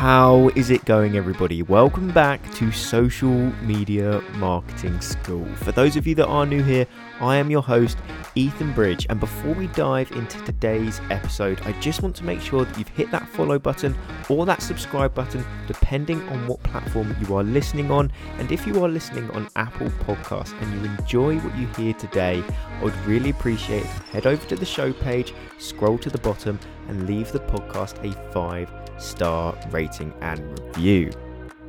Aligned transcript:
How 0.00 0.48
is 0.56 0.70
it 0.70 0.82
going, 0.86 1.18
everybody? 1.18 1.62
Welcome 1.62 2.10
back 2.10 2.40
to 2.54 2.72
Social 2.72 3.34
Media 3.60 4.22
Marketing 4.36 4.98
School. 5.02 5.44
For 5.56 5.72
those 5.72 5.94
of 5.94 6.06
you 6.06 6.14
that 6.14 6.26
are 6.26 6.46
new 6.46 6.62
here, 6.62 6.86
I 7.20 7.36
am 7.36 7.50
your 7.50 7.60
host, 7.60 7.98
Ethan 8.34 8.72
Bridge. 8.72 9.06
And 9.10 9.20
before 9.20 9.52
we 9.52 9.66
dive 9.66 10.10
into 10.12 10.42
today's 10.46 11.02
episode, 11.10 11.60
I 11.66 11.72
just 11.80 12.00
want 12.00 12.16
to 12.16 12.24
make 12.24 12.40
sure 12.40 12.64
that 12.64 12.78
you've 12.78 12.88
hit 12.88 13.10
that 13.10 13.28
follow 13.28 13.58
button 13.58 13.94
or 14.30 14.46
that 14.46 14.62
subscribe 14.62 15.12
button, 15.12 15.44
depending 15.66 16.26
on 16.30 16.46
what 16.46 16.62
platform 16.62 17.14
you 17.20 17.36
are 17.36 17.44
listening 17.44 17.90
on. 17.90 18.10
And 18.38 18.50
if 18.50 18.66
you 18.66 18.82
are 18.82 18.88
listening 18.88 19.30
on 19.32 19.50
Apple 19.56 19.90
Podcasts 19.90 20.58
and 20.62 20.80
you 20.80 20.90
enjoy 20.92 21.36
what 21.40 21.54
you 21.58 21.66
hear 21.76 21.92
today, 21.92 22.42
I 22.78 22.84
would 22.84 22.96
really 23.04 23.28
appreciate 23.28 23.84
it. 23.84 23.90
Head 24.12 24.26
over 24.26 24.46
to 24.46 24.56
the 24.56 24.64
show 24.64 24.94
page, 24.94 25.34
scroll 25.58 25.98
to 25.98 26.08
the 26.08 26.16
bottom, 26.16 26.58
and 26.88 27.06
leave 27.06 27.32
the 27.32 27.40
podcast 27.40 28.02
a 28.02 28.32
five 28.32 28.70
star 29.00 29.58
rating 29.70 30.12
and 30.20 30.58
review. 30.60 31.10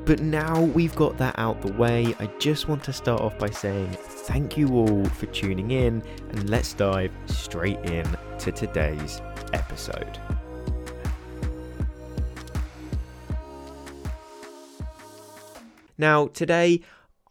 But 0.06 0.20
now 0.20 0.62
we've 0.62 0.96
got 0.96 1.18
that 1.20 1.38
out 1.38 1.62
the 1.62 1.72
way, 1.74 2.16
I 2.20 2.26
just 2.40 2.68
want 2.68 2.84
to 2.86 2.94
start 2.94 3.22
off 3.22 3.38
by 3.38 3.50
saying 3.50 3.92
thank 3.92 4.58
you 4.58 4.70
all 4.74 5.06
for 5.06 5.28
tuning 5.28 5.72
in 5.72 6.04
and 6.30 6.50
let's 6.50 6.74
dive 6.74 7.12
straight 7.28 7.80
in 7.86 8.06
to 8.40 8.52
today's 8.52 9.22
episode. 9.54 10.20
Now, 15.98 16.28
today 16.30 16.82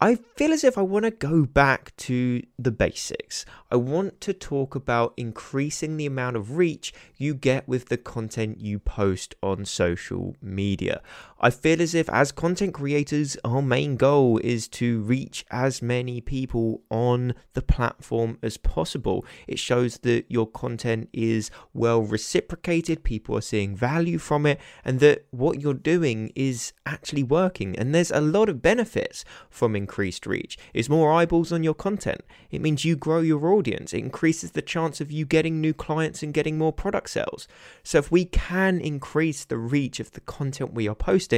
I 0.03 0.15
feel 0.15 0.51
as 0.51 0.63
if 0.63 0.79
I 0.79 0.81
want 0.81 1.05
to 1.05 1.11
go 1.11 1.45
back 1.45 1.95
to 1.97 2.41
the 2.57 2.71
basics. 2.71 3.45
I 3.69 3.75
want 3.75 4.19
to 4.21 4.33
talk 4.33 4.73
about 4.73 5.13
increasing 5.15 5.95
the 5.95 6.07
amount 6.07 6.37
of 6.37 6.57
reach 6.57 6.91
you 7.17 7.35
get 7.35 7.67
with 7.67 7.89
the 7.89 7.97
content 7.97 8.59
you 8.59 8.79
post 8.79 9.35
on 9.43 9.63
social 9.63 10.35
media. 10.41 11.03
I 11.43 11.49
feel 11.49 11.81
as 11.81 11.95
if, 11.95 12.07
as 12.11 12.31
content 12.31 12.75
creators, 12.75 13.35
our 13.43 13.63
main 13.63 13.97
goal 13.97 14.37
is 14.43 14.67
to 14.67 15.01
reach 15.01 15.43
as 15.49 15.81
many 15.81 16.21
people 16.21 16.83
on 16.91 17.33
the 17.53 17.63
platform 17.63 18.37
as 18.43 18.57
possible. 18.57 19.25
It 19.47 19.57
shows 19.57 19.97
that 20.03 20.25
your 20.29 20.45
content 20.45 21.09
is 21.11 21.49
well 21.73 22.03
reciprocated, 22.03 23.03
people 23.03 23.35
are 23.35 23.41
seeing 23.41 23.75
value 23.75 24.19
from 24.19 24.45
it, 24.45 24.59
and 24.85 24.99
that 24.99 25.25
what 25.31 25.59
you're 25.59 25.73
doing 25.73 26.31
is 26.35 26.73
actually 26.85 27.23
working. 27.23 27.75
And 27.75 27.95
there's 27.95 28.11
a 28.11 28.21
lot 28.21 28.47
of 28.47 28.61
benefits 28.61 29.25
from 29.49 29.75
increased 29.75 30.27
reach. 30.27 30.59
It's 30.75 30.89
more 30.89 31.11
eyeballs 31.11 31.51
on 31.51 31.63
your 31.63 31.73
content, 31.73 32.21
it 32.51 32.61
means 32.61 32.85
you 32.85 32.95
grow 32.95 33.19
your 33.19 33.47
audience, 33.47 33.95
it 33.95 33.99
increases 33.99 34.51
the 34.51 34.61
chance 34.61 35.01
of 35.01 35.11
you 35.11 35.25
getting 35.25 35.59
new 35.59 35.73
clients 35.73 36.21
and 36.21 36.35
getting 36.35 36.59
more 36.59 36.71
product 36.71 37.09
sales. 37.09 37.47
So, 37.81 37.97
if 37.97 38.11
we 38.11 38.25
can 38.25 38.79
increase 38.79 39.43
the 39.43 39.57
reach 39.57 39.99
of 39.99 40.11
the 40.11 40.21
content 40.21 40.75
we 40.75 40.87
are 40.87 40.93
posting, 40.93 41.30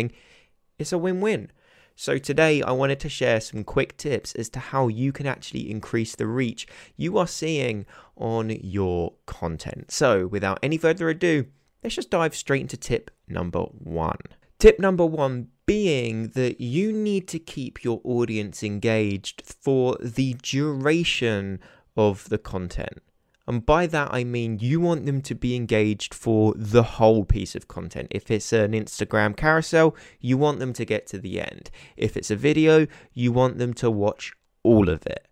it's 0.80 0.91
a 0.91 0.97
win 0.97 1.22
win. 1.22 1.52
So, 1.95 2.17
today 2.17 2.63
I 2.63 2.72
wanted 2.72 2.99
to 3.02 3.09
share 3.09 3.39
some 3.39 3.63
quick 3.63 3.97
tips 3.97 4.33
as 4.33 4.50
to 4.50 4.59
how 4.59 4.88
you 4.88 5.11
can 5.11 5.27
actually 5.27 5.69
increase 5.69 6.16
the 6.16 6.25
reach 6.25 6.67
you 6.97 7.19
are 7.19 7.27
seeing 7.27 7.85
on 8.17 8.50
your 8.50 9.13
content. 9.27 9.91
So, 9.91 10.25
without 10.25 10.58
any 10.63 10.77
further 10.77 11.09
ado, 11.09 11.45
let's 11.83 11.95
just 11.95 12.09
dive 12.09 12.35
straight 12.35 12.61
into 12.61 12.77
tip 12.77 13.11
number 13.27 13.61
one. 13.61 14.17
Tip 14.58 14.80
number 14.80 15.05
one 15.05 15.50
being 15.66 16.30
that 16.30 16.59
you 16.59 16.91
need 16.91 17.28
to 17.28 17.39
keep 17.39 17.83
your 17.83 18.02
audience 18.03 18.63
engaged 18.63 19.44
for 19.45 19.95
the 20.02 20.33
duration 20.41 21.59
of 21.95 22.28
the 22.30 22.38
content. 22.38 23.02
And 23.45 23.66
by 23.66 23.88
that, 23.88 24.09
I 24.13 24.23
mean 24.23 24.59
you 24.59 24.80
want 24.80 25.05
them 25.05 25.22
to 25.22 25.36
be 25.36 25.55
engaged 25.55 26.13
for 26.13 26.53
the 26.56 26.84
whole 26.84 27.25
piece 27.25 27.56
of 27.56 27.68
content. 27.68 28.07
If 28.12 28.31
it's 28.31 28.53
an 28.53 28.72
Instagram 28.72 29.35
carousel, 29.35 29.95
you 30.19 30.38
want 30.38 30.59
them 30.59 30.73
to 30.73 30.85
get 30.85 31.07
to 31.07 31.19
the 31.19 31.41
end. 31.41 31.69
If 31.97 32.16
it's 32.16 32.31
a 32.31 32.35
video, 32.35 32.88
you 33.13 33.31
want 33.31 33.57
them 33.57 33.73
to 33.75 33.91
watch 33.91 34.31
all 34.63 34.88
of 34.88 35.06
it. 35.06 35.28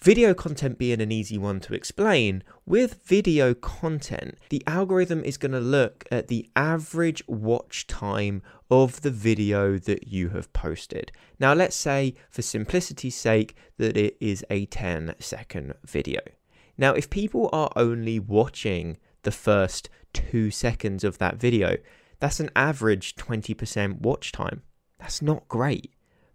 Video 0.00 0.34
content 0.34 0.76
being 0.76 1.00
an 1.00 1.10
easy 1.10 1.38
one 1.38 1.60
to 1.60 1.72
explain, 1.72 2.42
with 2.66 3.02
video 3.06 3.54
content, 3.54 4.36
the 4.50 4.62
algorithm 4.66 5.24
is 5.24 5.38
going 5.38 5.52
to 5.52 5.60
look 5.60 6.04
at 6.10 6.28
the 6.28 6.46
average 6.54 7.22
watch 7.26 7.86
time 7.86 8.42
of 8.70 9.00
the 9.00 9.10
video 9.10 9.78
that 9.78 10.08
you 10.08 10.28
have 10.28 10.52
posted. 10.52 11.10
Now, 11.40 11.54
let's 11.54 11.74
say, 11.74 12.14
for 12.28 12.42
simplicity's 12.42 13.16
sake, 13.16 13.56
that 13.78 13.96
it 13.96 14.18
is 14.20 14.44
a 14.50 14.66
10 14.66 15.14
second 15.20 15.72
video. 15.86 16.20
Now, 16.76 16.92
if 16.92 17.10
people 17.10 17.48
are 17.52 17.70
only 17.76 18.18
watching 18.18 18.98
the 19.22 19.30
first 19.30 19.88
two 20.12 20.50
seconds 20.50 21.04
of 21.04 21.18
that 21.18 21.36
video, 21.36 21.76
that's 22.20 22.40
an 22.40 22.50
average 22.56 23.16
20% 23.16 24.00
watch 24.00 24.32
time. 24.32 24.62
That's 24.98 25.22
not 25.22 25.48
great. 25.48 25.92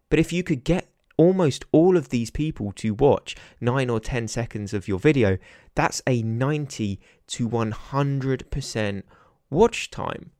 But 0.09 0.19
if 0.19 0.31
you 0.33 0.43
could 0.43 0.63
get 0.63 0.89
almost 1.17 1.65
all 1.71 1.97
of 1.97 2.09
these 2.09 2.31
people 2.31 2.71
to 2.71 2.93
watch 2.93 3.35
9 3.59 3.89
or 3.89 3.99
10 3.99 4.27
seconds 4.27 4.73
of 4.73 4.87
your 4.87 4.99
video, 4.99 5.37
that's 5.75 6.01
a 6.07 6.21
90 6.21 6.99
to 7.27 7.49
100% 7.49 9.03
watch 9.49 9.91
time. 9.91 10.31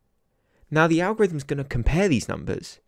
Now, 0.72 0.88
the 0.88 1.02
algorithm's 1.02 1.44
going 1.44 1.58
to 1.58 1.64
compare 1.64 2.08
these 2.08 2.30
numbers. 2.30 2.80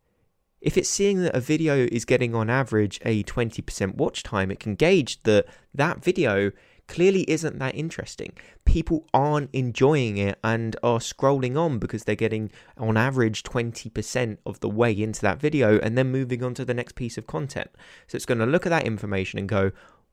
If 0.62 0.78
it's 0.78 0.90
seeing 0.90 1.24
that 1.24 1.36
a 1.36 1.40
video 1.40 1.88
is 1.92 2.06
getting 2.06 2.36
on 2.36 2.50
average 2.50 3.00
a 3.04 3.24
20% 3.24 3.96
watch 3.96 4.22
time, 4.22 4.52
it 4.52 4.60
can 4.60 4.76
gauge 4.76 5.24
that 5.24 5.48
that 5.74 6.04
video 6.04 6.52
clearly 6.92 7.24
isn't 7.30 7.58
that 7.58 7.74
interesting. 7.74 8.34
People 8.66 9.08
aren't 9.14 9.50
enjoying 9.54 10.18
it 10.18 10.38
and 10.44 10.76
are 10.84 11.00
scrolling 11.00 11.58
on 11.58 11.80
because 11.80 12.04
they're 12.04 12.16
getting, 12.16 12.52
on 12.78 12.98
average, 12.98 13.44
20% 13.44 14.38
of 14.46 14.60
the 14.60 14.68
way 14.68 14.92
into 14.92 15.22
that 15.22 15.40
video 15.40 15.80
and 15.80 15.98
then 15.98 16.12
moving 16.12 16.44
on 16.44 16.54
to 16.54 16.66
the 16.66 16.74
next 16.74 16.96
piece 16.96 17.18
of 17.18 17.26
content. 17.28 17.70
So 18.08 18.18
it's 18.18 18.26
going 18.26 18.40
to 18.40 18.46
look 18.46 18.66
at 18.66 18.72
that 18.72 18.84
information 18.84 19.40
and 19.40 19.48
go, 19.48 19.72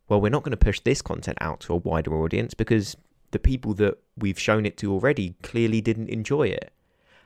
well, 0.08 0.20
we're 0.20 0.28
not 0.28 0.44
going 0.44 0.52
to 0.52 0.56
push 0.56 0.78
this 0.78 1.02
content 1.02 1.36
out 1.40 1.58
to 1.60 1.72
a 1.72 1.78
wider 1.78 2.14
audience 2.14 2.54
because 2.54 2.96
the 3.32 3.40
people 3.40 3.74
that 3.74 3.98
we've 4.16 4.38
shown 4.38 4.64
it 4.64 4.76
to 4.76 4.92
already 4.92 5.34
clearly 5.42 5.80
didn't 5.80 6.10
enjoy 6.10 6.46
it. 6.46 6.72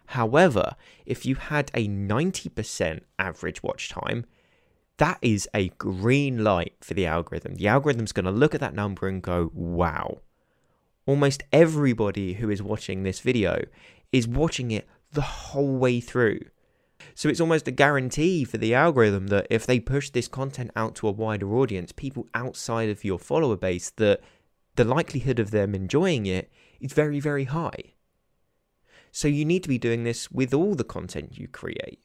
However, 0.06 0.76
if 1.04 1.26
you 1.26 1.34
had 1.34 1.70
a 1.74 1.86
90% 1.86 3.00
average 3.18 3.62
watch 3.62 3.90
time, 3.90 4.24
that 4.98 5.18
is 5.22 5.48
a 5.54 5.68
green 5.70 6.44
light 6.44 6.74
for 6.80 6.94
the 6.94 7.06
algorithm. 7.06 7.54
The 7.54 7.68
algorithm's 7.68 8.12
going 8.12 8.26
to 8.26 8.30
look 8.30 8.54
at 8.54 8.60
that 8.60 8.74
number 8.74 9.08
and 9.08 9.22
go, 9.22 9.50
wow. 9.54 10.20
Almost 11.06 11.42
everybody 11.52 12.34
who 12.34 12.50
is 12.50 12.62
watching 12.62 13.02
this 13.02 13.20
video 13.20 13.64
is 14.12 14.28
watching 14.28 14.70
it 14.70 14.86
the 15.12 15.22
whole 15.22 15.76
way 15.76 16.00
through. 16.00 16.40
So 17.14 17.28
it's 17.28 17.40
almost 17.40 17.66
a 17.66 17.72
guarantee 17.72 18.44
for 18.44 18.58
the 18.58 18.74
algorithm 18.74 19.26
that 19.28 19.46
if 19.50 19.66
they 19.66 19.80
push 19.80 20.10
this 20.10 20.28
content 20.28 20.70
out 20.76 20.94
to 20.96 21.08
a 21.08 21.12
wider 21.12 21.52
audience, 21.56 21.92
people 21.92 22.28
outside 22.34 22.88
of 22.88 23.04
your 23.04 23.18
follower 23.18 23.56
base, 23.56 23.90
that 23.96 24.20
the 24.76 24.84
likelihood 24.84 25.38
of 25.38 25.50
them 25.50 25.74
enjoying 25.74 26.26
it 26.26 26.50
is 26.80 26.92
very, 26.92 27.20
very 27.20 27.44
high. 27.44 27.94
So 29.10 29.28
you 29.28 29.44
need 29.44 29.62
to 29.64 29.68
be 29.68 29.78
doing 29.78 30.04
this 30.04 30.30
with 30.30 30.54
all 30.54 30.74
the 30.74 30.84
content 30.84 31.38
you 31.38 31.48
create. 31.48 32.00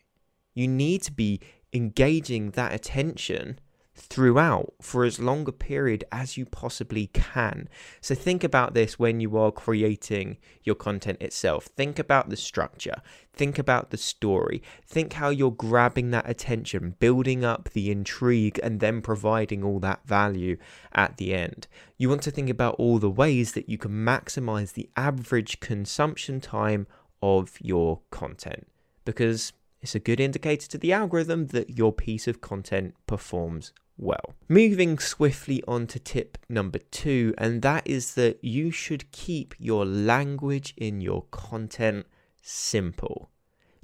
You 0.53 0.67
need 0.67 1.03
to 1.03 1.11
be 1.11 1.39
engaging 1.73 2.51
that 2.51 2.73
attention 2.73 3.59
throughout 3.97 4.73
for 4.79 5.03
as 5.03 5.19
long 5.19 5.47
a 5.47 5.51
period 5.51 6.03
as 6.11 6.37
you 6.37 6.45
possibly 6.45 7.07
can. 7.07 7.67
So 7.99 8.13
think 8.13 8.43
about 8.43 8.73
this 8.73 8.99
when 8.99 9.19
you 9.19 9.37
are 9.37 9.51
creating 9.51 10.37
your 10.63 10.75
content 10.75 11.21
itself. 11.21 11.65
Think 11.65 11.97
about 11.97 12.29
the 12.29 12.37
structure, 12.37 13.01
think 13.33 13.57
about 13.57 13.89
the 13.89 13.97
story, 13.97 14.61
think 14.85 15.13
how 15.13 15.29
you're 15.29 15.51
grabbing 15.51 16.11
that 16.11 16.29
attention, 16.29 16.95
building 16.99 17.43
up 17.43 17.69
the 17.69 17.91
intrigue, 17.91 18.59
and 18.61 18.79
then 18.79 19.01
providing 19.01 19.63
all 19.63 19.79
that 19.79 20.05
value 20.05 20.57
at 20.93 21.17
the 21.17 21.33
end. 21.33 21.67
You 21.97 22.09
want 22.09 22.21
to 22.23 22.31
think 22.31 22.49
about 22.49 22.75
all 22.75 22.99
the 22.99 23.09
ways 23.09 23.53
that 23.53 23.67
you 23.67 23.77
can 23.77 23.91
maximize 23.91 24.73
the 24.73 24.89
average 24.95 25.59
consumption 25.59 26.39
time 26.39 26.85
of 27.21 27.57
your 27.59 28.01
content 28.11 28.67
because 29.05 29.53
it's 29.81 29.95
a 29.95 29.99
good 29.99 30.19
indicator 30.19 30.67
to 30.67 30.77
the 30.77 30.93
algorithm 30.93 31.47
that 31.47 31.77
your 31.77 31.93
piece 31.93 32.27
of 32.27 32.41
content 32.41 32.95
performs 33.05 33.73
well. 33.97 34.35
Moving 34.47 34.99
swiftly 34.99 35.63
on 35.67 35.87
to 35.87 35.99
tip 35.99 36.37
number 36.49 36.79
two, 36.79 37.33
and 37.37 37.61
that 37.61 37.87
is 37.87 38.15
that 38.15 38.43
you 38.43 38.71
should 38.71 39.11
keep 39.11 39.55
your 39.57 39.85
language 39.85 40.73
in 40.77 41.01
your 41.01 41.23
content 41.31 42.05
simple. 42.41 43.29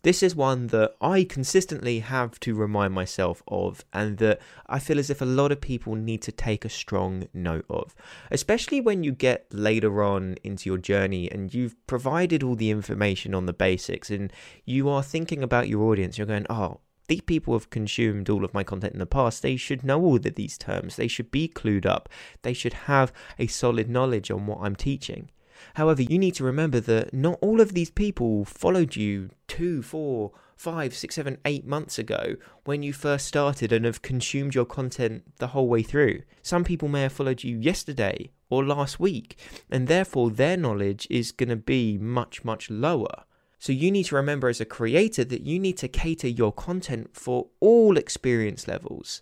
This 0.03 0.21
is 0.21 0.35
one 0.35 0.67
that 0.67 0.95
I 0.99 1.23
consistently 1.23 1.99
have 1.99 2.37
to 2.41 2.53
remind 2.55 2.93
myself 2.93 3.41
of, 3.47 3.85
and 3.93 4.17
that 4.17 4.41
I 4.67 4.77
feel 4.79 4.99
as 4.99 5.09
if 5.09 5.21
a 5.21 5.25
lot 5.25 5.53
of 5.53 5.61
people 5.61 5.95
need 5.95 6.21
to 6.23 6.31
take 6.33 6.65
a 6.65 6.69
strong 6.69 7.29
note 7.33 7.65
of, 7.69 7.95
especially 8.29 8.81
when 8.81 9.05
you 9.05 9.13
get 9.13 9.47
later 9.53 10.03
on 10.03 10.35
into 10.43 10.69
your 10.69 10.77
journey 10.77 11.31
and 11.31 11.53
you've 11.53 11.75
provided 11.87 12.43
all 12.43 12.57
the 12.57 12.69
information 12.69 13.33
on 13.33 13.45
the 13.45 13.53
basics 13.53 14.09
and 14.09 14.33
you 14.65 14.89
are 14.89 15.01
thinking 15.01 15.41
about 15.41 15.69
your 15.69 15.83
audience. 15.83 16.17
You're 16.17 16.27
going, 16.27 16.47
oh, 16.49 16.81
these 17.07 17.21
people 17.21 17.53
have 17.53 17.69
consumed 17.69 18.29
all 18.29 18.43
of 18.43 18.53
my 18.53 18.63
content 18.63 18.91
in 18.91 18.99
the 18.99 19.05
past. 19.05 19.41
They 19.41 19.55
should 19.55 19.85
know 19.85 20.01
all 20.01 20.17
of 20.17 20.35
these 20.35 20.57
terms. 20.57 20.97
They 20.97 21.07
should 21.07 21.31
be 21.31 21.47
clued 21.47 21.85
up. 21.85 22.09
They 22.41 22.53
should 22.53 22.73
have 22.73 23.13
a 23.39 23.47
solid 23.47 23.89
knowledge 23.89 24.29
on 24.29 24.47
what 24.47 24.59
I'm 24.63 24.75
teaching. 24.75 25.29
However, 25.75 26.01
you 26.01 26.17
need 26.17 26.35
to 26.35 26.43
remember 26.43 26.79
that 26.81 27.13
not 27.13 27.39
all 27.41 27.61
of 27.61 27.73
these 27.73 27.89
people 27.89 28.45
followed 28.45 28.95
you 28.95 29.29
two, 29.47 29.81
four, 29.81 30.31
five, 30.55 30.95
six, 30.95 31.15
seven, 31.15 31.37
eight 31.45 31.65
months 31.65 31.99
ago 31.99 32.35
when 32.63 32.83
you 32.83 32.93
first 32.93 33.27
started 33.27 33.71
and 33.71 33.85
have 33.85 34.01
consumed 34.01 34.55
your 34.55 34.65
content 34.65 35.23
the 35.37 35.47
whole 35.47 35.67
way 35.67 35.83
through. 35.83 36.21
Some 36.41 36.63
people 36.63 36.87
may 36.87 37.01
have 37.01 37.13
followed 37.13 37.43
you 37.43 37.57
yesterday 37.57 38.31
or 38.49 38.63
last 38.63 38.99
week, 38.99 39.37
and 39.69 39.87
therefore 39.87 40.29
their 40.29 40.57
knowledge 40.57 41.07
is 41.09 41.31
going 41.31 41.49
to 41.49 41.55
be 41.55 41.97
much, 41.97 42.43
much 42.43 42.69
lower. 42.69 43.25
So 43.59 43.71
you 43.71 43.91
need 43.91 44.03
to 44.05 44.15
remember 44.15 44.49
as 44.49 44.61
a 44.61 44.65
creator 44.65 45.23
that 45.23 45.45
you 45.45 45.57
need 45.59 45.77
to 45.77 45.87
cater 45.87 46.27
your 46.27 46.51
content 46.51 47.11
for 47.13 47.47
all 47.59 47.97
experience 47.97 48.67
levels. 48.67 49.21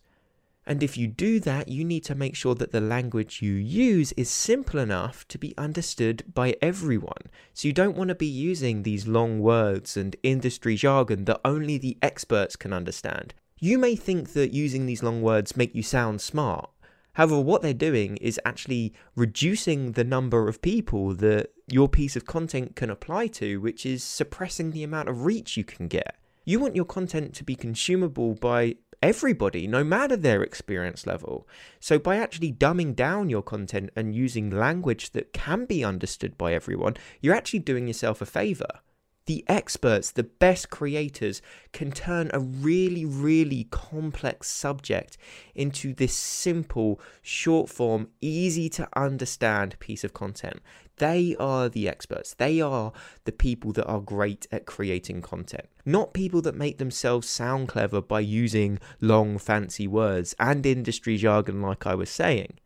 And 0.66 0.84
if 0.84 0.96
you 0.96 1.08
do 1.08 1.40
that, 1.40 1.68
you 1.68 1.84
need 1.84 2.04
to 2.06 2.16
make 2.16 2.36
sure 2.36 2.54
that 2.56 2.72
the 2.72 2.82
language 2.82 3.42
you 3.42 3.54
use 3.54 4.12
is 4.14 4.30
simple 4.30 4.80
enough 4.80 5.28
to 5.30 5.38
be 5.38 5.58
understood 5.58 6.24
by 6.34 6.56
everyone. 6.62 7.30
So 7.54 7.68
you 7.68 7.74
don't 7.74 7.98
want 7.98 8.10
to 8.10 8.16
be 8.16 8.28
using 8.28 8.84
these 8.84 9.08
long 9.08 9.40
words 9.40 9.98
and 9.98 10.16
industry 10.22 10.76
jargon 10.76 11.26
that 11.26 11.42
only 11.44 11.78
the 11.78 11.98
experts 12.02 12.56
can 12.56 12.74
understand. 12.74 13.34
You 13.60 13.78
may 13.78 13.96
think 13.96 14.34
that 14.34 14.54
using 14.54 14.86
these 14.86 15.04
long 15.04 15.22
words 15.22 15.58
make 15.58 15.74
you 15.74 15.84
sound 15.84 16.22
smart. 16.22 16.70
However, 17.14 17.42
what 17.42 17.62
they're 17.62 17.74
doing 17.74 18.18
is 18.18 18.40
actually 18.46 18.94
reducing 19.16 19.94
the 19.94 20.04
number 20.04 20.48
of 20.48 20.62
people 20.62 21.14
that 21.16 21.52
your 21.68 21.90
piece 21.90 22.16
of 22.16 22.26
content 22.26 22.76
can 22.76 22.90
apply 22.90 23.28
to, 23.28 23.60
which 23.60 23.86
is 23.86 24.04
suppressing 24.04 24.72
the 24.72 24.84
amount 24.84 25.10
of 25.10 25.26
reach 25.26 25.58
you 25.58 25.64
can 25.64 25.88
get. 25.88 26.16
You 26.46 26.60
want 26.60 26.76
your 26.76 26.86
content 26.86 27.36
to 27.36 27.44
be 27.44 27.56
consumable 27.56 28.34
by 28.34 28.76
everybody, 29.02 29.68
no 29.68 29.84
matter 29.84 30.16
their 30.16 30.44
experience 30.44 31.06
level. 31.06 31.48
So, 31.80 32.00
by 32.00 32.18
actually 32.18 32.54
dumbing 32.54 32.96
down 32.96 33.30
your 33.30 33.42
content 33.42 33.90
and 33.96 34.16
using 34.16 34.50
language 34.50 35.12
that 35.12 35.34
can 35.34 35.66
be 35.66 35.84
understood 35.84 36.38
by 36.38 36.54
everyone, 36.54 36.96
you're 37.20 37.36
actually 37.36 37.60
doing 37.60 37.88
yourself 37.88 38.22
a 38.22 38.26
favor. 38.26 38.80
The 39.28 39.46
experts, 39.48 40.12
the 40.12 40.24
best 40.24 40.72
creators, 40.72 41.42
can 41.74 41.92
turn 41.92 42.32
a 42.34 42.40
really, 42.40 43.06
really 43.06 43.68
complex 43.70 44.50
subject 44.50 45.18
into 45.54 45.94
this 45.94 46.16
simple, 46.16 47.00
short 47.22 47.70
form, 47.70 48.08
easy 48.20 48.68
to 48.70 48.90
understand 48.96 49.78
piece 49.80 50.04
of 50.04 50.14
content. 50.14 50.60
They 51.02 51.36
are 51.40 51.68
the 51.68 51.90
experts. 51.90 52.36
They 52.36 52.62
are 52.62 52.94
the 53.24 53.32
people 53.32 53.72
that 53.72 53.88
are 53.88 54.00
great 54.00 54.46
at 54.52 54.68
creating 54.68 55.24
content, 55.24 55.68
not 55.84 56.14
people 56.14 56.44
that 56.44 56.54
make 56.54 56.78
themselves 56.78 57.28
sound 57.28 57.70
clever 57.70 58.04
by 58.04 58.20
using 58.20 58.78
long, 59.00 59.40
fancy 59.40 59.88
words 59.88 60.36
and 60.38 60.64
industry 60.64 61.18
jargon, 61.18 61.60
like 61.60 61.88
I 61.88 61.96
was 61.96 62.12
saying. 62.12 62.60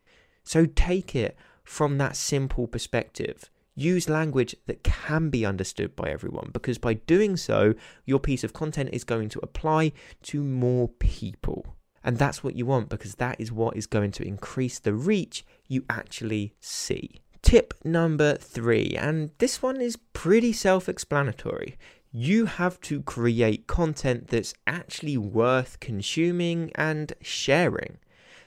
So 0.43 0.65
take 0.65 1.15
it 1.15 1.37
from 1.63 1.97
that 1.99 2.17
simple 2.17 2.67
perspective. 2.67 3.49
Use 3.73 4.09
language 4.09 4.53
that 4.65 4.83
can 4.83 5.29
be 5.29 5.45
understood 5.45 5.95
by 5.95 6.09
everyone 6.09 6.49
because 6.51 6.77
by 6.77 6.95
doing 6.95 7.37
so, 7.37 7.73
your 8.03 8.19
piece 8.19 8.43
of 8.43 8.51
content 8.51 8.89
is 8.91 9.05
going 9.05 9.29
to 9.29 9.39
apply 9.43 9.93
to 10.23 10.43
more 10.43 10.89
people. 10.89 11.77
And 12.03 12.17
that's 12.17 12.43
what 12.43 12.57
you 12.57 12.65
want 12.65 12.89
because 12.89 13.15
that 13.15 13.39
is 13.39 13.53
what 13.53 13.77
is 13.77 13.87
going 13.87 14.11
to 14.11 14.27
increase 14.27 14.77
the 14.77 14.93
reach 14.93 15.45
you 15.69 15.85
actually 15.89 16.53
see. 16.59 17.21
Tip 17.45 17.75
number 17.83 18.37
three, 18.37 18.95
and 18.97 19.29
this 19.37 19.61
one 19.61 19.79
is 19.79 19.99
pretty 20.13 20.51
self 20.51 20.89
explanatory. 20.89 21.77
You 22.11 22.47
have 22.47 22.81
to 22.81 23.03
create 23.03 23.67
content 23.67 24.29
that's 24.29 24.55
actually 24.65 25.15
worth 25.15 25.79
consuming 25.79 26.71
and 26.73 27.13
sharing. 27.21 27.99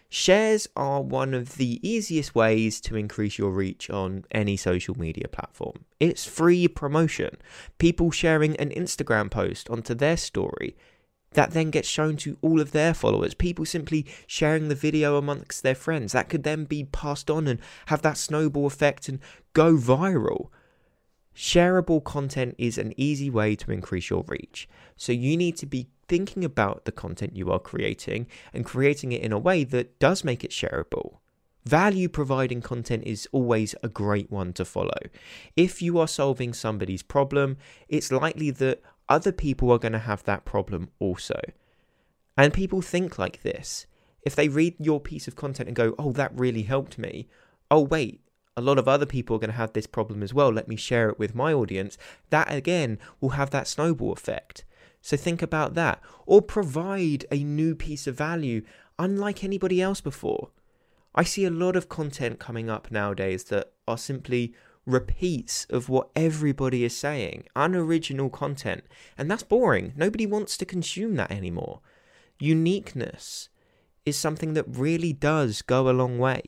Shares 0.09 0.67
are 0.75 1.01
one 1.01 1.33
of 1.33 1.59
the 1.59 1.79
easiest 1.89 2.35
ways 2.35 2.81
to 2.81 2.97
increase 2.97 3.39
your 3.39 3.53
reach 3.53 3.89
on 3.89 4.25
any 4.33 4.57
social 4.57 4.99
media 4.99 5.29
platform. 5.29 5.85
It's 6.01 6.27
free 6.27 6.67
promotion. 6.67 7.37
People 7.79 8.11
sharing 8.11 8.57
an 8.57 8.71
Instagram 8.71 9.31
post 9.31 9.71
onto 9.71 9.95
their 9.95 10.17
story 10.17 10.77
that 11.33 11.51
then 11.51 11.71
gets 11.71 11.89
shown 11.89 12.17
to 12.19 12.39
all 12.41 12.61
of 12.61 12.73
their 12.73 12.95
followers. 12.95 13.35
People 13.35 13.65
simply 13.65 14.07
sharing 14.27 14.69
the 14.69 14.75
video 14.75 15.17
amongst 15.17 15.63
their 15.63 15.75
friends. 15.75 16.13
That 16.13 16.29
could 16.29 16.43
then 16.43 16.65
be 16.65 16.85
passed 16.85 17.31
on 17.31 17.47
and 17.47 17.61
have 17.87 18.03
that 18.03 18.17
snowball 18.17 18.67
effect 18.67 19.09
and 19.09 19.21
go 19.53 19.75
viral. 19.77 20.49
Shareable 21.37 22.03
content 22.03 22.57
is 22.59 22.79
an 22.79 22.93
easy 22.97 23.31
way 23.31 23.55
to 23.57 23.71
increase 23.71 24.11
your 24.11 24.25
reach. 24.27 24.69
So 24.97 25.13
you 25.13 25.37
need 25.37 25.57
to 25.59 25.67
be 25.67 25.89
thinking 26.09 26.45
about 26.45 26.85
the 26.85 26.93
content 26.93 27.37
you 27.37 27.53
are 27.53 27.61
creating 27.61 28.27
and 28.53 28.65
creating 28.65 29.13
it 29.13 29.23
in 29.23 29.33
a 29.33 29.39
way 29.39 29.63
that 29.65 29.99
does 30.01 30.25
make 30.25 30.43
it 30.43 30.51
shareable. 30.51 31.19
Value 31.65 32.09
providing 32.09 32.63
content 32.63 33.05
is 33.05 33.29
always 33.31 33.75
a 33.83 33.89
great 33.89 34.31
one 34.31 34.55
to 34.55 34.65
follow. 34.65 34.99
If 35.55 35.83
you 35.83 35.99
are 35.99 36.09
solving 36.09 36.55
somebody's 36.55 37.03
problem, 37.03 37.59
it's 37.89 38.11
likely 38.11 38.51
that 38.53 38.81
other 39.09 39.33
people 39.33 39.71
are 39.71 39.79
going 39.79 39.93
to 39.93 39.99
have 39.99 40.23
that 40.25 40.45
problem 40.45 40.91
also. 40.99 41.41
And 42.37 42.53
people 42.53 42.83
think 42.83 43.19
like 43.19 43.43
this. 43.43 43.87
If 44.23 44.37
they 44.37 44.49
read 44.49 44.75
your 44.79 45.01
piece 45.01 45.27
of 45.27 45.37
content 45.37 45.69
and 45.69 45.77
go, 45.77 45.95
oh, 45.99 46.13
that 46.13 46.39
really 46.39 46.63
helped 46.63 46.99
me, 46.99 47.29
oh, 47.71 47.81
wait, 47.81 48.21
a 48.57 48.61
lot 48.61 48.79
of 48.79 48.89
other 48.89 49.07
people 49.07 49.37
are 49.37 49.39
going 49.39 49.51
to 49.51 49.57
have 49.57 49.73
this 49.73 49.87
problem 49.87 50.23
as 50.23 50.35
well. 50.35 50.53
Let 50.53 50.69
me 50.69 50.77
share 50.77 51.09
it 51.09 51.19
with 51.19 51.35
my 51.35 51.53
audience. 51.53 51.97
That 52.31 52.53
again 52.53 52.99
will 53.21 53.31
have 53.31 53.51
that 53.51 53.69
snowball 53.69 54.13
effect. 54.13 54.65
So 55.01 55.17
think 55.17 55.43
about 55.43 55.75
that. 55.75 56.03
Or 56.27 56.43
provide 56.43 57.25
a 57.31 57.45
new 57.45 57.75
piece 57.75 58.07
of 58.07 58.17
value 58.17 58.63
unlike 58.99 59.45
anybody 59.45 59.81
else 59.81 60.01
before. 60.01 60.51
I 61.15 61.23
see 61.23 61.45
a 61.45 61.51
lot 61.51 61.77
of 61.77 61.89
content 61.89 62.39
coming 62.39 62.69
up 62.69 62.91
nowadays 62.91 63.45
that 63.45 63.73
are 63.87 63.99
simply 63.99 64.55
repeats 64.89 65.67
of 65.71 65.89
what 65.89 66.09
everybody 66.17 66.83
is 66.83 66.97
saying, 66.97 67.45
unoriginal 67.55 68.31
content, 68.31 68.85
and 69.17 69.31
that's 69.31 69.43
boring. 69.43 69.93
Nobody 69.97 70.27
wants 70.27 70.57
to 70.57 70.65
consume 70.65 71.15
that 71.17 71.31
anymore. 71.31 71.81
Uniqueness 72.41 73.51
is 74.07 74.17
something 74.17 74.55
that 74.55 74.65
really 74.67 75.13
does 75.13 75.63
go 75.63 75.89
a 75.89 75.93
long 75.93 76.19
way. 76.19 76.43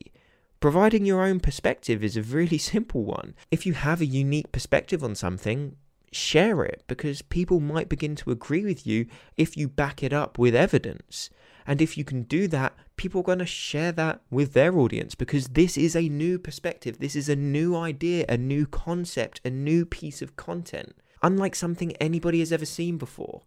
Providing 0.59 1.05
your 1.05 1.23
own 1.23 1.41
perspective 1.41 2.03
is 2.03 2.17
a 2.17 2.23
really 2.23 2.59
simple 2.73 3.05
one. 3.05 3.35
If 3.51 3.67
you 3.67 3.75
have 3.75 4.01
a 4.01 4.07
unique 4.07 4.53
perspective 4.53 5.05
on 5.05 5.15
something, 5.15 5.77
share 6.13 6.65
it 6.65 6.83
because 6.89 7.23
people 7.23 7.61
might 7.61 7.89
begin 7.89 8.17
to 8.17 8.31
agree 8.31 8.65
with 8.65 8.87
you 8.87 9.07
if 9.37 9.57
you 9.57 9.69
back 9.69 10.03
it 10.03 10.13
up 10.13 10.39
with 10.39 10.55
evidence. 10.55 11.31
And 11.67 11.81
if 11.81 11.97
you 11.97 12.05
can 12.05 12.23
do 12.23 12.49
that, 12.49 12.75
people 13.00 13.23
are 13.23 13.25
going 13.25 13.38
to 13.38 13.47
share 13.47 13.93
that 13.93 14.20
with 14.31 14.53
their 14.53 14.79
audience 14.79 15.15
because 15.15 15.48
this 15.48 15.79
is 15.79 15.96
a 15.96 16.10
new 16.10 16.39
perspective. 16.39 16.98
This 16.98 17.17
is 17.17 17.31
a 17.31 17.34
new 17.34 17.75
idea, 17.75 18.27
a 18.29 18.36
new 18.36 18.67
concept, 18.67 19.41
a 19.43 19.48
new 19.48 19.86
piece 19.86 20.20
of 20.20 20.36
content, 20.36 20.94
unlike 21.22 21.55
something 21.55 21.96
anybody 21.96 22.41
has 22.41 22.53
ever 22.53 22.67
seen 22.67 22.98
before. 22.98 23.41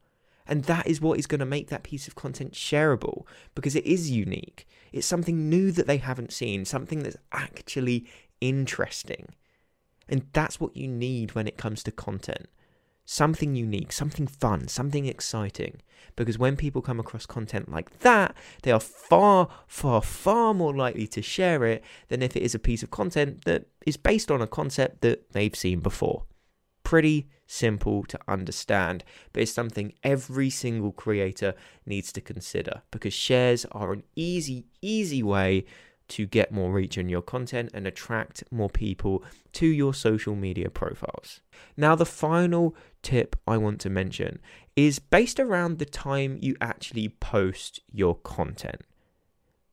And 0.47 0.63
that 0.63 0.87
is 0.87 1.01
what 1.01 1.19
is 1.19 1.27
going 1.27 1.37
to 1.37 1.45
make 1.45 1.69
that 1.69 1.83
piece 1.83 2.07
of 2.07 2.15
content 2.15 2.53
shareable 2.53 3.27
because 3.53 3.75
it 3.75 3.85
is 3.85 4.09
unique. 4.09 4.67
It's 4.91 5.05
something 5.05 5.51
new 5.51 5.71
that 5.73 5.85
they 5.85 5.97
haven't 5.97 6.33
seen, 6.33 6.65
something 6.65 7.03
that's 7.03 7.17
actually 7.31 8.07
interesting. 8.41 9.35
And 10.09 10.25
that's 10.33 10.59
what 10.59 10.75
you 10.75 10.87
need 10.87 11.35
when 11.35 11.47
it 11.47 11.59
comes 11.59 11.83
to 11.83 11.91
content 11.91 12.47
something 13.05 13.55
unique, 13.55 13.91
something 13.91 14.27
fun, 14.27 14.67
something 14.67 15.05
exciting. 15.05 15.81
Because 16.15 16.37
when 16.37 16.55
people 16.55 16.81
come 16.81 16.99
across 16.99 17.25
content 17.25 17.71
like 17.71 17.99
that, 17.99 18.35
they 18.61 18.71
are 18.71 18.79
far, 18.79 19.49
far, 19.67 20.01
far 20.01 20.53
more 20.53 20.75
likely 20.75 21.07
to 21.07 21.21
share 21.21 21.63
it 21.65 21.83
than 22.09 22.21
if 22.21 22.35
it 22.35 22.43
is 22.43 22.53
a 22.53 22.59
piece 22.59 22.83
of 22.83 22.91
content 22.91 23.45
that 23.45 23.65
is 23.85 23.97
based 23.97 24.29
on 24.29 24.41
a 24.41 24.47
concept 24.47 25.01
that 25.01 25.31
they've 25.31 25.55
seen 25.55 25.79
before. 25.79 26.25
Pretty 26.83 27.29
simple 27.47 28.03
to 28.03 28.19
understand, 28.27 29.03
but 29.31 29.41
it's 29.41 29.51
something 29.51 29.93
every 30.03 30.49
single 30.49 30.91
creator 30.91 31.55
needs 31.85 32.11
to 32.11 32.21
consider 32.21 32.81
because 32.91 33.13
shares 33.13 33.65
are 33.71 33.93
an 33.93 34.03
easy, 34.15 34.65
easy 34.81 35.23
way 35.23 35.65
to 36.13 36.27
get 36.27 36.51
more 36.51 36.71
reach 36.71 36.97
on 36.97 37.09
your 37.09 37.23
content 37.23 37.71
and 37.73 37.87
attract 37.87 38.43
more 38.51 38.69
people 38.69 39.23
to 39.51 39.65
your 39.65 39.93
social 39.93 40.35
media 40.35 40.69
profiles. 40.69 41.41
Now, 41.75 41.95
the 41.95 42.05
final 42.05 42.75
tip 43.01 43.35
I 43.47 43.57
want 43.57 43.79
to 43.81 43.89
mention 43.89 44.39
is 44.75 44.99
based 44.99 45.39
around 45.39 45.79
the 45.79 45.85
time 45.85 46.37
you 46.39 46.55
actually 46.61 47.09
post 47.09 47.79
your 47.91 48.15
content. 48.15 48.81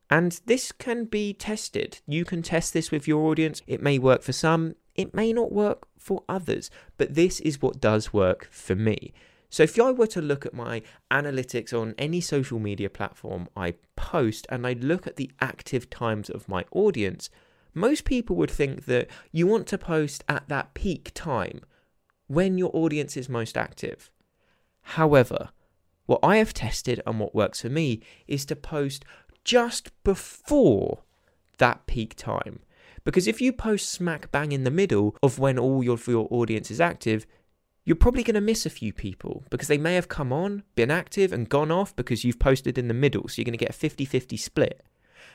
And 0.09 0.40
this 0.47 0.73
can 0.73 1.04
be 1.04 1.35
tested. 1.35 2.00
You 2.06 2.25
can 2.25 2.42
test 2.42 2.73
this 2.73 2.90
with 2.90 3.06
your 3.06 3.30
audience. 3.30 3.61
It 3.66 3.82
may 3.82 3.99
work 3.99 4.23
for 4.23 4.32
some, 4.32 4.75
it 4.94 5.14
may 5.14 5.32
not 5.32 5.52
work 5.52 5.87
for 5.99 6.25
others, 6.26 6.70
but 6.97 7.14
this 7.14 7.40
is 7.40 7.62
what 7.62 7.80
does 7.80 8.12
work 8.12 8.49
for 8.50 8.75
me. 8.75 9.12
So 9.50 9.64
if 9.64 9.78
I 9.78 9.90
were 9.90 10.07
to 10.07 10.23
look 10.23 10.47
at 10.47 10.54
my 10.54 10.83
analytics 11.11 11.78
on 11.78 11.95
any 11.99 12.21
social 12.21 12.61
media 12.61 12.88
platform 12.88 13.49
I 13.57 13.75
post 13.97 14.47
and 14.49 14.66
I 14.66 14.75
look 14.75 15.07
at 15.07 15.16
the 15.16 15.30
active 15.40 15.90
times 15.90 16.30
of 16.30 16.49
my 16.49 16.64
audience, 16.71 17.28
most 17.75 18.04
people 18.04 18.37
would 18.37 18.50
think 18.50 18.87
that 18.87 19.09
you 19.33 19.47
want 19.47 19.66
to 19.69 19.78
post 19.78 20.25
at 20.28 20.49
that 20.49 20.75
peak 20.75 21.11
time 21.14 21.61
when 22.28 22.59
your 22.59 22.71
audience 22.73 23.16
is 23.16 23.28
most 23.28 23.57
active. 23.57 24.09
However, 24.83 25.50
what 26.07 26.21
I 26.23 26.37
have 26.37 26.54
tested 26.54 27.00
and 27.07 27.19
what 27.19 27.35
works 27.35 27.61
for 27.61 27.69
me 27.69 28.00
is 28.26 28.45
to 28.47 28.57
post 28.57 29.04
just 29.45 29.90
before 30.04 31.02
that 31.59 31.87
peak 31.87 32.14
time. 32.16 32.61
Because 33.04 33.26
if 33.26 33.40
you 33.40 33.52
post 33.52 33.88
smack 33.88 34.30
bang 34.30 34.52
in 34.52 34.64
the 34.64 34.71
middle 34.71 35.16
of 35.23 35.38
when 35.38 35.59
all 35.59 35.88
of 35.90 36.07
your 36.07 36.28
audience 36.30 36.71
is 36.71 36.80
active, 36.80 37.26
you're 37.85 37.97
probably 37.97 38.23
going 38.23 38.35
to 38.35 38.41
miss 38.41 38.67
a 38.67 38.71
few 38.71 38.93
people 38.93 39.45
because 39.51 39.69
they 39.69 39.79
may 39.79 39.95
have 39.95 40.09
come 40.09 40.33
on, 40.33 40.63
been 40.75 40.91
active, 40.91 41.33
and 41.33 41.49
gone 41.49 41.71
off 41.71 41.97
because 41.97 42.25
you've 42.25 42.39
posted 42.39 42.77
in 42.77 42.89
the 42.89 42.95
middle. 42.95 43.27
So 43.29 43.37
you're 43.39 43.45
going 43.45 43.53
to 43.53 43.59
get 43.59 43.71
a 43.71 43.75
50 43.75 44.05
50 44.05 44.37
split. 44.37 44.85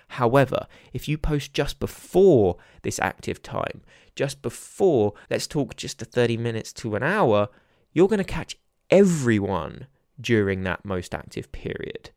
However, 0.10 0.68
if 0.94 1.08
you 1.08 1.18
post 1.18 1.54
just 1.54 1.80
before 1.80 2.58
this 2.84 3.00
active 3.00 3.42
time, 3.42 3.82
just 4.16 4.42
before, 4.42 5.14
let's 5.30 5.48
talk 5.48 5.75
just 5.75 6.02
a 6.02 6.06
30 6.06 6.38
minutes 6.38 6.72
to 6.74 6.96
an 6.96 7.04
hour, 7.04 7.50
you're 7.92 8.08
going 8.08 8.20
to 8.20 8.24
catch 8.24 8.58
everyone 8.90 9.88
during 10.20 10.64
that 10.64 10.86
most 10.86 11.14
active 11.14 11.52
period. 11.52 12.12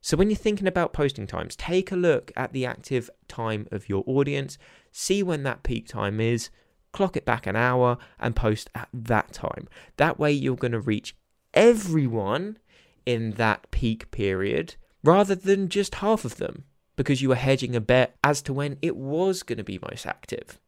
So 0.00 0.16
when 0.16 0.30
you're 0.30 0.36
thinking 0.36 0.66
about 0.66 0.92
posting 0.92 1.26
times, 1.26 1.56
take 1.56 1.92
a 1.92 1.96
look 1.96 2.32
at 2.36 2.52
the 2.52 2.64
active 2.64 3.10
time 3.26 3.66
of 3.70 3.88
your 3.88 4.04
audience, 4.06 4.56
see 4.90 5.22
when 5.22 5.42
that 5.42 5.62
peak 5.62 5.86
time 5.86 6.20
is, 6.20 6.50
clock 6.92 7.16
it 7.16 7.24
back 7.24 7.46
an 7.46 7.56
hour, 7.56 7.98
and 8.18 8.36
post 8.36 8.70
at 8.74 8.88
that 8.92 9.32
time. 9.32 9.68
That 9.96 10.18
way, 10.18 10.32
you're 10.32 10.56
going 10.56 10.72
to 10.72 10.80
reach 10.80 11.14
everyone 11.54 12.58
in 13.06 13.32
that 13.32 13.70
peak 13.70 14.10
period 14.10 14.76
rather 15.02 15.34
than 15.34 15.68
just 15.68 15.96
half 15.96 16.24
of 16.24 16.36
them 16.36 16.64
because 16.96 17.22
you 17.22 17.28
were 17.28 17.36
hedging 17.36 17.74
a 17.74 17.80
bet 17.80 18.16
as 18.22 18.42
to 18.42 18.52
when 18.52 18.76
it 18.82 18.96
was 18.96 19.42
going 19.42 19.56
to 19.56 19.64
be 19.64 19.78
most 19.90 20.04
active. 20.04 20.58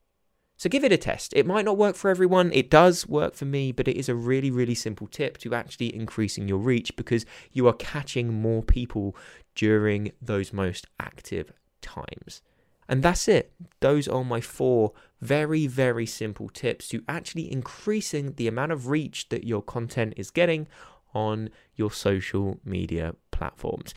So 0.56 0.68
give 0.68 0.84
it 0.84 0.92
a 0.92 0.98
test. 0.98 1.32
It 1.34 1.46
might 1.46 1.64
not 1.64 1.78
work 1.78 1.96
for 1.96 2.10
everyone. 2.10 2.52
It 2.52 2.70
does 2.70 3.08
work 3.08 3.34
for 3.34 3.46
me, 3.46 3.72
but 3.72 3.88
it 3.88 3.96
is 3.96 4.08
a 4.08 4.14
really, 4.14 4.50
really 4.50 4.74
simple 4.74 5.06
tip 5.06 5.38
to 5.38 5.54
actually 5.54 5.94
increasing 5.94 6.48
your 6.48 6.58
reach 6.58 6.94
because 6.96 7.24
you 7.50 7.66
are 7.66 7.72
catching 7.72 8.42
more 8.42 8.62
people 8.62 9.16
during 9.54 10.12
those 10.20 10.52
most 10.52 10.86
active 11.00 11.52
times. 11.80 12.42
And 12.90 13.04
that's 13.04 13.28
it. 13.28 13.52
Those 13.78 14.09
are 14.09 14.25
my 14.25 14.40
four 14.40 14.92
very, 15.20 15.68
very 15.68 16.06
simple 16.06 16.49
tips 16.49 16.88
to 16.88 17.04
actually 17.09 17.50
increasing 17.50 18.32
the 18.35 18.49
amount 18.49 18.73
of 18.73 18.88
reach 18.88 19.28
that 19.28 19.44
your 19.44 19.62
content 19.62 20.14
is 20.16 20.32
getting 20.32 20.66
on 21.14 21.50
your 21.76 21.92
social 21.92 22.59
media 22.64 23.14
platforms. 23.30 23.94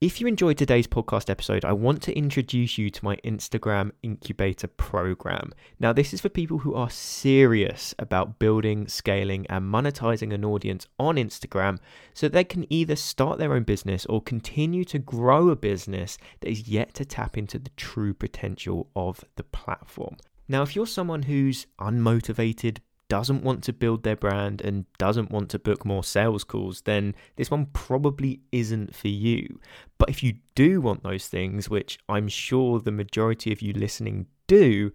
If 0.00 0.20
you 0.20 0.28
enjoyed 0.28 0.56
today's 0.56 0.86
podcast 0.86 1.28
episode, 1.28 1.64
I 1.64 1.72
want 1.72 2.02
to 2.02 2.16
introduce 2.16 2.78
you 2.78 2.88
to 2.88 3.04
my 3.04 3.16
Instagram 3.24 3.90
incubator 4.00 4.68
program. 4.68 5.52
Now, 5.80 5.92
this 5.92 6.14
is 6.14 6.20
for 6.20 6.28
people 6.28 6.58
who 6.58 6.72
are 6.74 6.88
serious 6.88 7.96
about 7.98 8.38
building, 8.38 8.86
scaling, 8.86 9.44
and 9.48 9.64
monetizing 9.64 10.32
an 10.32 10.44
audience 10.44 10.86
on 11.00 11.16
Instagram 11.16 11.80
so 12.14 12.28
they 12.28 12.44
can 12.44 12.72
either 12.72 12.94
start 12.94 13.40
their 13.40 13.52
own 13.52 13.64
business 13.64 14.06
or 14.06 14.22
continue 14.22 14.84
to 14.84 15.00
grow 15.00 15.48
a 15.48 15.56
business 15.56 16.16
that 16.42 16.50
is 16.50 16.68
yet 16.68 16.94
to 16.94 17.04
tap 17.04 17.36
into 17.36 17.58
the 17.58 17.70
true 17.70 18.14
potential 18.14 18.88
of 18.94 19.24
the 19.34 19.42
platform. 19.42 20.16
Now, 20.46 20.62
if 20.62 20.76
you're 20.76 20.86
someone 20.86 21.24
who's 21.24 21.66
unmotivated, 21.80 22.78
doesn't 23.08 23.42
want 23.42 23.64
to 23.64 23.72
build 23.72 24.02
their 24.02 24.16
brand 24.16 24.60
and 24.60 24.84
doesn't 24.98 25.30
want 25.30 25.48
to 25.50 25.58
book 25.58 25.84
more 25.84 26.04
sales 26.04 26.44
calls, 26.44 26.82
then 26.82 27.14
this 27.36 27.50
one 27.50 27.66
probably 27.72 28.40
isn't 28.52 28.94
for 28.94 29.08
you. 29.08 29.60
But 29.96 30.10
if 30.10 30.22
you 30.22 30.34
do 30.54 30.80
want 30.80 31.02
those 31.02 31.26
things, 31.26 31.70
which 31.70 31.98
I'm 32.08 32.28
sure 32.28 32.80
the 32.80 32.92
majority 32.92 33.52
of 33.52 33.62
you 33.62 33.72
listening 33.72 34.26
do, 34.46 34.92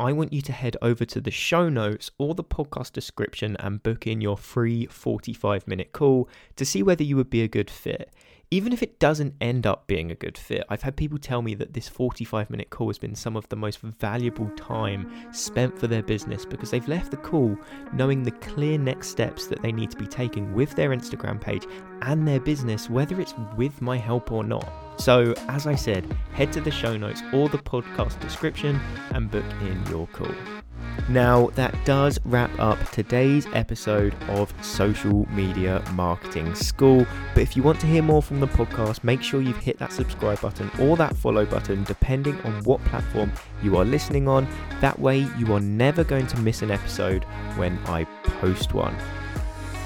I 0.00 0.12
want 0.12 0.32
you 0.32 0.40
to 0.42 0.52
head 0.52 0.76
over 0.80 1.04
to 1.04 1.20
the 1.20 1.32
show 1.32 1.68
notes 1.68 2.12
or 2.18 2.34
the 2.34 2.44
podcast 2.44 2.92
description 2.92 3.56
and 3.58 3.82
book 3.82 4.06
in 4.06 4.20
your 4.20 4.36
free 4.36 4.86
45 4.86 5.66
minute 5.66 5.92
call 5.92 6.28
to 6.54 6.64
see 6.64 6.84
whether 6.84 7.02
you 7.02 7.16
would 7.16 7.30
be 7.30 7.42
a 7.42 7.48
good 7.48 7.68
fit 7.68 8.12
even 8.50 8.72
if 8.72 8.82
it 8.82 8.98
doesn't 8.98 9.34
end 9.42 9.66
up 9.66 9.86
being 9.86 10.10
a 10.10 10.14
good 10.14 10.38
fit, 10.38 10.64
I've 10.70 10.80
had 10.80 10.96
people 10.96 11.18
tell 11.18 11.42
me 11.42 11.54
that 11.56 11.74
this 11.74 11.86
45 11.88 12.48
minute 12.48 12.70
call 12.70 12.88
has 12.88 12.98
been 12.98 13.14
some 13.14 13.36
of 13.36 13.46
the 13.48 13.56
most 13.56 13.80
valuable 13.80 14.48
time 14.56 15.10
spent 15.32 15.78
for 15.78 15.86
their 15.86 16.02
business 16.02 16.46
because 16.46 16.70
they've 16.70 16.88
left 16.88 17.10
the 17.10 17.18
call 17.18 17.56
knowing 17.92 18.22
the 18.22 18.30
clear 18.30 18.78
next 18.78 19.08
steps 19.08 19.46
that 19.48 19.60
they 19.60 19.72
need 19.72 19.90
to 19.90 19.98
be 19.98 20.06
taking 20.06 20.54
with 20.54 20.74
their 20.76 20.90
Instagram 20.90 21.38
page 21.38 21.66
and 22.02 22.26
their 22.26 22.40
business, 22.40 22.88
whether 22.88 23.20
it's 23.20 23.34
with 23.56 23.82
my 23.82 23.98
help 23.98 24.32
or 24.32 24.44
not. 24.44 24.66
So, 24.98 25.34
as 25.48 25.66
I 25.66 25.74
said, 25.74 26.06
head 26.32 26.52
to 26.54 26.60
the 26.60 26.70
show 26.70 26.96
notes 26.96 27.22
or 27.32 27.48
the 27.48 27.58
podcast 27.58 28.18
description 28.20 28.80
and 29.10 29.30
book 29.30 29.44
in 29.60 29.84
your 29.90 30.06
call. 30.08 30.34
Now, 31.08 31.48
that 31.54 31.74
does 31.84 32.20
wrap 32.24 32.50
up 32.58 32.78
today's 32.90 33.46
episode 33.54 34.14
of 34.28 34.52
Social 34.62 35.26
Media 35.30 35.82
Marketing 35.92 36.54
School. 36.54 37.06
But 37.34 37.42
if 37.42 37.56
you 37.56 37.62
want 37.62 37.80
to 37.80 37.86
hear 37.86 38.02
more 38.02 38.22
from 38.22 38.40
the 38.40 38.46
podcast, 38.46 39.02
make 39.04 39.22
sure 39.22 39.40
you've 39.40 39.56
hit 39.56 39.78
that 39.78 39.92
subscribe 39.92 40.40
button 40.40 40.70
or 40.80 40.96
that 40.98 41.16
follow 41.16 41.46
button, 41.46 41.84
depending 41.84 42.38
on 42.42 42.62
what 42.64 42.84
platform 42.84 43.32
you 43.62 43.76
are 43.76 43.84
listening 43.84 44.28
on. 44.28 44.46
That 44.80 44.98
way, 44.98 45.26
you 45.38 45.52
are 45.54 45.60
never 45.60 46.04
going 46.04 46.26
to 46.26 46.38
miss 46.40 46.62
an 46.62 46.70
episode 46.70 47.24
when 47.56 47.78
I 47.86 48.04
post 48.24 48.74
one. 48.74 48.96